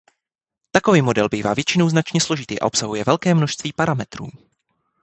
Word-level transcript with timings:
Takový 0.71 1.01
model 1.01 1.29
bývá 1.29 1.53
většinou 1.53 1.89
značně 1.89 2.21
složitý 2.21 2.59
a 2.59 2.65
obsahuje 2.65 3.03
velké 3.07 3.35
množství 3.35 3.73
parametrů. 3.73 4.27